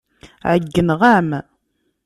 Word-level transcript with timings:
Ɛeyyneɣ-am. 0.49 1.29